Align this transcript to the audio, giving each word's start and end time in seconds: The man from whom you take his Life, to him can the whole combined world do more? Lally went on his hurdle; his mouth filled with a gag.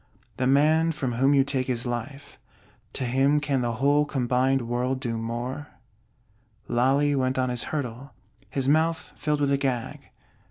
The 0.37 0.47
man 0.47 0.91
from 0.93 1.11
whom 1.13 1.35
you 1.35 1.43
take 1.43 1.67
his 1.67 1.85
Life, 1.85 2.39
to 2.93 3.05
him 3.05 3.39
can 3.39 3.61
the 3.61 3.73
whole 3.73 4.03
combined 4.03 4.63
world 4.67 4.99
do 4.99 5.15
more? 5.15 5.67
Lally 6.67 7.13
went 7.13 7.37
on 7.37 7.49
his 7.49 7.65
hurdle; 7.65 8.11
his 8.49 8.67
mouth 8.67 9.11
filled 9.15 9.41
with 9.41 9.51
a 9.51 9.57
gag. 9.59 10.09